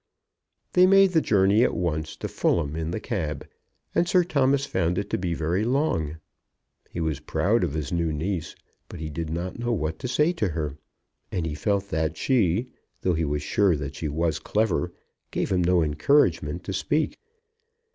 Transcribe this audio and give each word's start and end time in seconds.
They 0.73 0.87
made 0.87 1.11
the 1.11 1.21
journey 1.21 1.61
at 1.63 1.75
once 1.75 2.15
to 2.15 2.27
Fulham 2.27 2.75
in 2.75 2.89
the 2.89 2.99
cab, 2.99 3.47
and 3.93 4.07
Sir 4.09 4.23
Thomas 4.23 4.65
found 4.65 4.97
it 4.97 5.11
to 5.11 5.17
be 5.19 5.35
very 5.35 5.63
long. 5.63 6.17
He 6.89 6.99
was 6.99 7.19
proud 7.19 7.63
of 7.63 7.75
his 7.75 7.91
new 7.91 8.11
niece, 8.11 8.55
but 8.89 8.99
he 8.99 9.11
did 9.11 9.29
not 9.29 9.59
know 9.59 9.71
what 9.73 9.99
to 9.99 10.07
say 10.07 10.33
to 10.33 10.47
her. 10.47 10.75
And 11.31 11.45
he 11.45 11.53
felt 11.53 11.89
that 11.91 12.17
she, 12.17 12.71
though 13.01 13.13
he 13.13 13.25
was 13.25 13.43
sure 13.43 13.75
that 13.75 13.93
she 13.93 14.09
was 14.09 14.39
clever, 14.39 14.91
gave 15.29 15.51
him 15.51 15.63
no 15.63 15.83
encouragement 15.83 16.63
to 16.63 16.73
speak. 16.73 17.19